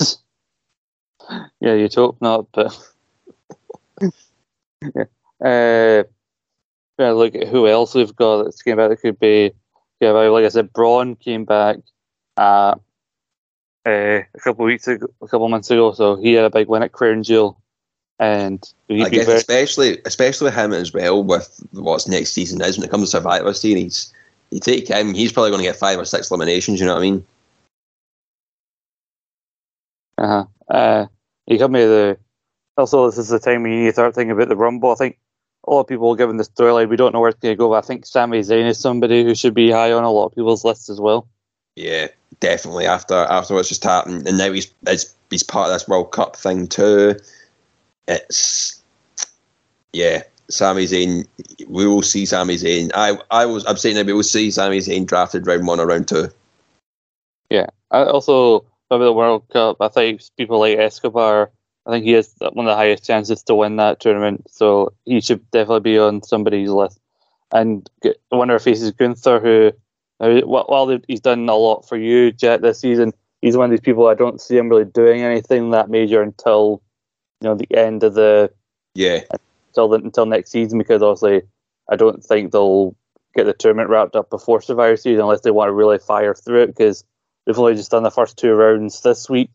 [1.60, 2.91] yeah, you'd hope not, but
[4.01, 5.03] yeah.
[5.43, 6.03] Uh,
[6.97, 8.89] yeah, look at who else we've got that's came back.
[8.89, 9.51] That could be,
[9.99, 11.79] yeah, like I said, Braun came back
[12.38, 12.75] uh,
[13.86, 15.91] uh, a couple of weeks ago, a couple of months ago.
[15.93, 17.58] So he had a big win at Crown Jewel,
[18.19, 22.86] and I guess very- especially especially him as well with what's next season is when
[22.86, 24.13] it comes to Survivor Series.
[24.52, 26.80] You take him, he's probably going to get five or six eliminations.
[26.80, 27.26] You know what I mean?
[30.17, 30.45] Uh-huh.
[30.69, 31.06] Uh
[31.48, 32.17] You got me the.
[32.78, 34.91] Also, this is the time when you need to start thinking about the Rumble.
[34.91, 35.17] I think
[35.67, 37.69] a lot of people, given the storyline, we don't know where it's going to go.
[37.69, 40.36] But I think Sami Zayn is somebody who should be high on a lot of
[40.36, 41.28] people's lists as well.
[41.76, 42.08] Yeah,
[42.39, 42.86] definitely.
[42.86, 44.71] After after what's just happened, and now he's
[45.30, 47.15] he's part of this World Cup thing too.
[48.08, 48.82] It's
[49.93, 51.28] yeah, Sami Zayn.
[51.67, 52.91] We will see Sami Zayn.
[52.93, 55.88] I I was I'm saying that we will see Sami Zayn drafted round one or
[55.88, 56.30] round two.
[57.50, 57.67] Yeah.
[57.91, 61.52] I also over the World Cup, I think people like Escobar.
[61.86, 65.21] I think he has one of the highest chances to win that tournament, so he
[65.21, 67.00] should definitely be on somebody's list.
[67.52, 69.71] And the winner faces Gunther, who
[70.19, 74.08] while he's done a lot for you, Jet, this season, he's one of these people
[74.08, 76.82] I don't see him really doing anything that major until
[77.41, 78.51] you know the end of the
[78.93, 79.21] yeah
[79.69, 81.47] until the, until next season because obviously
[81.89, 82.95] I don't think they'll
[83.36, 86.63] get the tournament wrapped up before Survivor Series unless they want to really fire through
[86.63, 87.04] it because
[87.45, 89.51] they've only just done the first two rounds this week.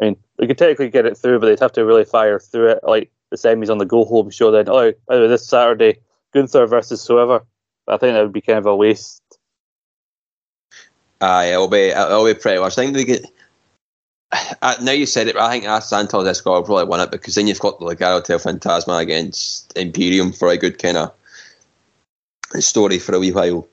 [0.00, 2.70] I mean, they could technically get it through, but they'd have to really fire through
[2.70, 2.80] it.
[2.82, 5.98] Like the semis on the go home show, then oh, by the way, this Saturday,
[6.34, 7.46] Gunther versus whoever.
[7.86, 9.19] I think that would be kind of a waste.
[11.20, 12.78] Aye, uh, it'll be it'll be pretty much.
[12.78, 13.26] I think they get.
[14.62, 17.34] Uh, now you said it, I think uh, Santos Escobar will probably win it because
[17.34, 21.12] then you've got the Legado del Fantasma against Imperium for a good kind of
[22.60, 23.66] story for a wee while.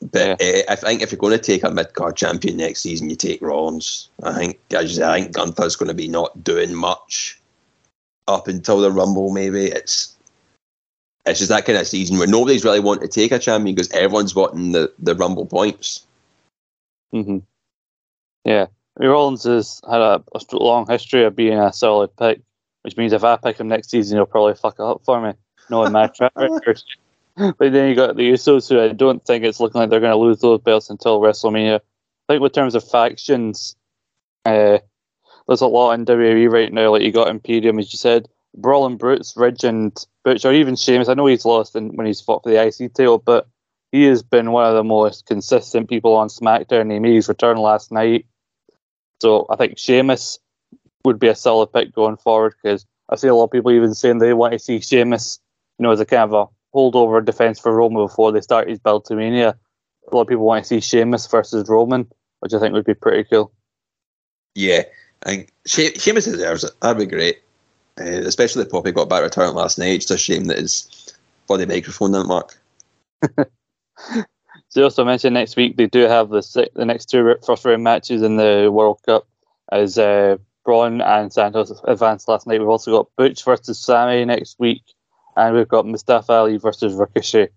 [0.00, 0.62] But yeah.
[0.68, 3.16] uh, I think if you're going to take a mid card champion next season, you
[3.16, 4.08] take Rollins.
[4.22, 7.38] I think I, just, I think Gunther's going to be not doing much
[8.28, 9.32] up until the Rumble.
[9.32, 10.16] Maybe it's
[11.26, 13.90] it's just that kind of season where nobody's really wanting to take a champion because
[13.92, 16.06] everyone's wanting the, the Rumble points.
[17.12, 17.38] Mm-hmm.
[18.44, 18.66] Yeah,
[18.98, 22.40] Rollins has had a, a, long history of being a solid pick,
[22.82, 25.32] which means if I pick him next season, he'll probably fuck it up for me,
[25.68, 26.82] knowing my track record.
[27.36, 30.12] but then you got the Usos, who I don't think it's looking like they're going
[30.12, 31.76] to lose those belts until WrestleMania.
[31.76, 33.76] I think, with terms of factions,
[34.44, 34.78] uh,
[35.46, 36.90] there's a lot in WWE right now.
[36.90, 39.92] Like you got Imperium, as you said, Brawling Brutes, Ridge, and
[40.24, 41.08] Butch, or even Sheamus.
[41.08, 43.48] I know he's lost in, when he's fought for the IC title, but
[43.92, 46.92] he has been one of the most consistent people on SmackDown.
[46.92, 48.26] He made his return last night.
[49.20, 50.38] So I think Sheamus
[51.04, 53.94] would be a solid pick going forward because I see a lot of people even
[53.94, 55.40] saying they want to see Sheamus,
[55.78, 58.78] you know, as a kind of a holdover defense for Roman before they start his
[58.78, 59.56] build to Mania.
[60.10, 62.06] A lot of people want to see Sheamus versus Roman,
[62.40, 63.52] which I think would be pretty cool.
[64.54, 64.82] Yeah,
[65.24, 66.72] I think she- Sheamus deserves it.
[66.80, 67.40] That'd be great.
[68.00, 69.94] Uh, especially if Poppy got back return last night.
[69.94, 71.14] It's just a shame that his
[71.46, 72.56] body microphone didn't work.
[74.68, 78.22] So also mentioned next week they do have the the next two first round matches
[78.22, 79.26] in the World Cup
[79.70, 82.60] as uh, Braun and Santos advanced last night.
[82.60, 84.82] We've also got Butch versus Sami next week,
[85.36, 87.48] and we've got Mustafa Ali versus Ricochet.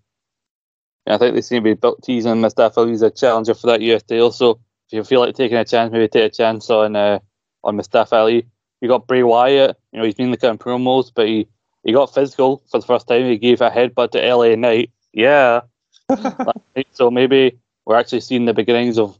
[1.06, 3.68] And I think they seem to be built teasing Mustafa Ali as a challenger for
[3.68, 4.32] that US title.
[4.32, 7.18] So if you feel like taking a chance, maybe take a chance on uh,
[7.62, 8.46] on Mustafa Ali.
[8.80, 9.76] You got Bray Wyatt.
[9.92, 11.46] You know he's been looking at promos, but he,
[11.84, 13.24] he got physical for the first time.
[13.26, 14.90] He gave a headbutt to LA Knight.
[15.12, 15.60] Yeah.
[16.92, 19.18] so maybe we're actually seeing the beginnings of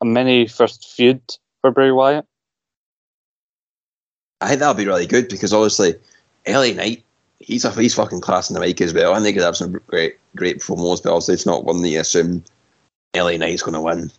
[0.00, 1.20] a mini first feud
[1.60, 2.26] for Bray Wyatt.
[4.40, 5.94] I think that'll be really good because obviously,
[6.46, 7.04] LA Knight,
[7.38, 9.12] he's a he's fucking class in the mic as well.
[9.12, 11.88] I think he could have some great great promos, but obviously it's not one that
[11.88, 12.42] you assume
[13.14, 14.10] LA Knight's going to win.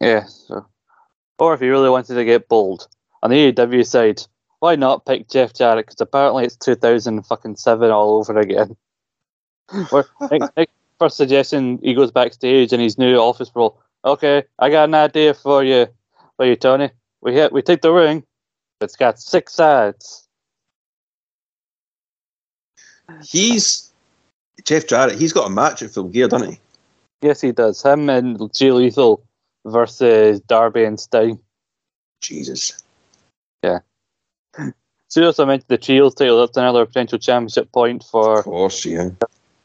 [0.00, 0.24] Yeah.
[0.26, 0.66] So.
[1.38, 2.86] Or if you really wanted to get bold,
[3.22, 4.22] on the AEW side,
[4.60, 5.86] why not pick Jeff Jarrett?
[5.86, 8.76] Because apparently it's 2007 all over again.
[10.30, 13.80] Nick first suggestion, he goes backstage in his new office role.
[14.04, 15.88] Okay, I got an idea for you,
[16.36, 16.90] for you, Tony.
[17.22, 18.22] We hit, we take the ring.
[18.80, 20.26] It's got six sides.
[23.22, 23.92] He's
[24.64, 25.18] Jeff Jarrett.
[25.18, 26.60] He's got a match at Full Gear, doesn't he?
[27.22, 27.82] Yes, he does.
[27.82, 29.22] Him and Jay Lethal
[29.66, 31.38] versus Darby and Sting.
[32.22, 32.82] Jesus.
[33.64, 33.80] So
[35.18, 36.40] also mentioned the trios title.
[36.40, 39.10] That's another potential championship point for Of course, yeah.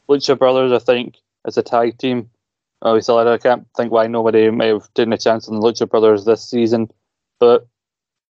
[0.08, 2.30] Lucha Brothers, I think, as a tag team.
[2.82, 6.24] Obviously, I can't think why nobody may have taken a chance on the Lucha Brothers
[6.24, 6.90] this season.
[7.40, 7.66] But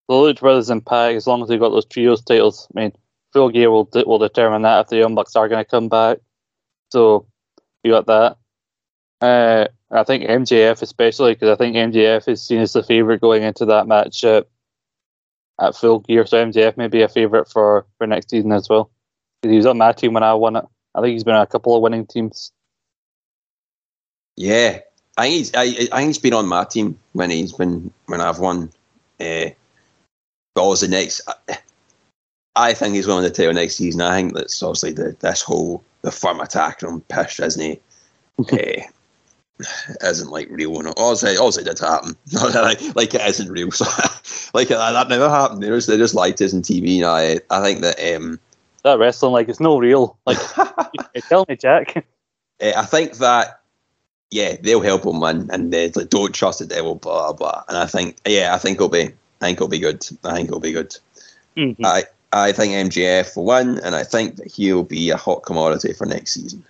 [0.08, 2.92] the Lucha Brothers and Impact, as long as they've got those trios titles, I mean,
[3.32, 6.18] Full Gear will, will determine that if the Young Bucks are going to come back.
[6.90, 7.26] So
[7.82, 8.36] you got that.
[9.20, 13.42] Uh, I think MJF, especially, because I think MJF is seen as the favourite going
[13.42, 14.46] into that match at,
[15.60, 16.26] at Full Gear.
[16.26, 18.90] So MJF may be a favourite for, for next season as well.
[19.42, 20.64] He was on my team when I won it.
[20.94, 22.52] I think he's been on a couple of winning teams.
[24.36, 24.80] Yeah,
[25.16, 28.20] I think he's I, I think he's been on my team when he's been when
[28.20, 28.70] I've won.
[29.20, 29.50] Uh,
[30.54, 31.58] but obviously next, I,
[32.56, 34.00] I think he's going to tail next season.
[34.00, 37.80] I think that's obviously the this whole the firm attack on Pish, isn't he?
[38.52, 38.82] uh,
[40.02, 40.80] isn't like real.
[40.82, 42.16] No, obviously, obviously it did happen.
[42.32, 43.70] like, like it isn't real.
[43.76, 43.84] So,
[44.54, 45.62] like that, never happened.
[45.62, 46.96] They just they just lied to us on TV.
[46.96, 48.38] And I I think that um,
[48.84, 50.16] That wrestling, like, it's no real.
[50.26, 50.38] Like,
[51.28, 52.06] tell me, Jack.
[52.62, 53.60] Uh, I think that
[54.30, 57.64] yeah, they'll help him win, and they like, don't trust the devil, blah blah.
[57.68, 60.06] And I think yeah, I think it'll be, I think it'll be good.
[60.24, 60.96] I think it'll be good.
[61.56, 61.76] Mhm.
[61.84, 65.92] I I think MJF will win, and I think that he'll be a hot commodity
[65.92, 66.64] for next season.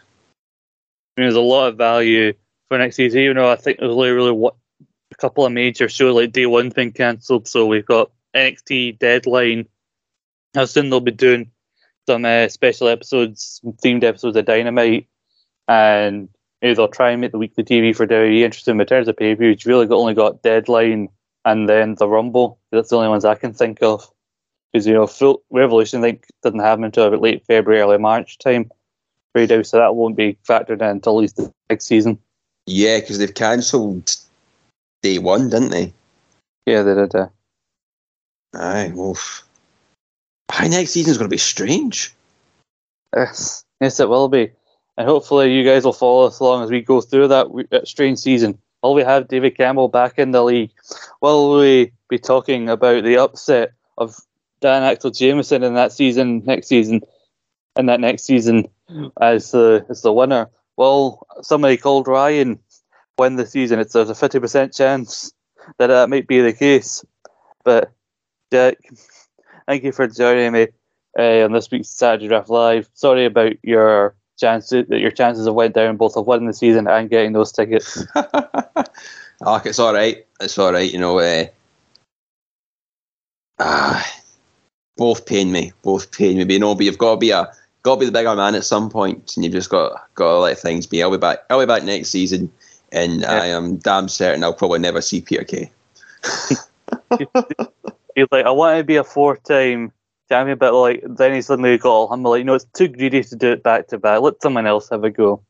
[1.16, 2.34] There's a lot of value
[2.68, 4.54] for next season, even though I think there's only really what,
[5.12, 7.48] a couple of major shows like Day One been cancelled.
[7.48, 9.68] So we've got NXT Deadline.
[10.54, 11.50] How soon they'll be doing
[12.06, 15.08] some uh, special episodes, themed episodes of Dynamite,
[15.68, 16.28] and
[16.62, 18.76] maybe they'll try and make the weekly TV for WWE interesting.
[18.76, 21.08] But in terms of pay per view, you've really got, only got Deadline
[21.44, 22.58] and then the Rumble.
[22.72, 24.10] That's the only ones I can think of.
[24.72, 28.38] Because you know, full Revolution I think doesn't happen until about late February, early March
[28.38, 28.70] time.
[29.34, 32.18] Right now, so that won't be factored in until at least the next season.
[32.66, 34.16] Yeah, because they've cancelled
[35.02, 35.92] day one, didn't they?
[36.66, 37.14] Yeah, they did.
[37.14, 37.28] Uh,
[38.54, 39.44] Aye, oof.
[40.50, 42.14] Aye, next season's going to be strange.
[43.14, 44.50] yes, yes, it will be,
[44.96, 48.18] and hopefully you guys will follow us along as we go through that, that strange
[48.18, 48.58] season.
[48.82, 50.70] Will we have David Campbell back in the league?
[51.20, 54.16] Will we be talking about the upset of
[54.60, 57.02] Dan Axel Jameson in that season, next season,
[57.74, 58.68] and that next season
[59.20, 60.48] as the as the winner?
[60.76, 62.58] Will somebody called Ryan
[63.18, 63.78] win the season?
[63.78, 65.32] It's there's a fifty percent chance
[65.78, 67.04] that that might be the case.
[67.64, 67.92] But
[68.52, 68.78] Jack,
[69.66, 70.68] thank you for joining me
[71.18, 72.88] uh, on this week's Saturday Draft Live.
[72.94, 76.86] Sorry about your chances that your chances have went down both of winning the season
[76.86, 78.04] and getting those tickets.
[78.14, 80.26] oh, it's all right.
[80.40, 80.92] It's all right.
[80.92, 81.46] You know, uh,
[83.58, 84.20] ah,
[84.96, 86.44] both pain me, both pain me.
[86.44, 87.50] But you know, but you've got to be a
[87.86, 90.38] got to be the bigger man at some point, and you've just got got to
[90.40, 91.02] let things be.
[91.02, 91.44] I'll be back.
[91.48, 92.50] I'll be back next season,
[92.90, 93.30] and yeah.
[93.30, 95.70] I am damn certain I'll probably never see Peter Kay.
[98.16, 99.92] He's like, I want to be a four-time
[100.28, 103.36] champion, but like then he suddenly got I'm like, you know, it's too greedy to
[103.36, 104.20] do it back to back.
[104.20, 105.40] Let someone else have a go.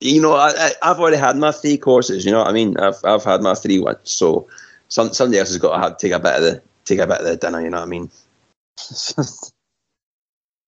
[0.00, 2.24] You know, I, have already had my three courses.
[2.24, 2.76] You know what I mean?
[2.78, 3.98] I've I've had my three ones.
[4.04, 4.48] So
[4.88, 7.18] some somebody else has got to have, take a bit of the take a bit
[7.18, 7.60] of the dinner.
[7.60, 8.10] You know what I mean?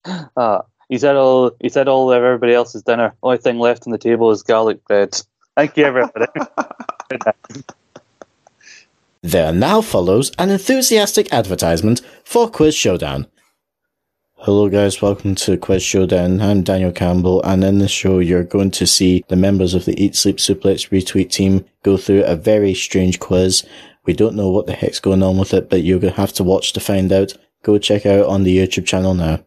[0.36, 0.60] uh,
[0.94, 3.16] he said all he said all of everybody else's dinner.
[3.20, 5.20] Only thing left on the table is garlic bread.
[5.56, 6.26] Thank you, everybody.
[9.20, 13.26] there now follows an enthusiastic advertisement for Quiz Showdown.
[14.34, 15.02] Hello, guys.
[15.02, 16.40] Welcome to Quiz Showdown.
[16.40, 20.00] I'm Daniel Campbell, and in this show, you're going to see the members of the
[20.00, 23.66] Eat Sleep Suplex Retweet team go through a very strange quiz.
[24.04, 26.34] We don't know what the heck's going on with it, but you're going to have
[26.34, 27.32] to watch to find out.
[27.64, 29.40] Go check out on the YouTube channel now.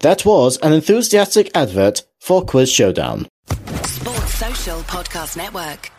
[0.00, 3.26] That was an enthusiastic advert for Quiz Showdown.
[3.84, 5.90] Sports Social Podcast Network.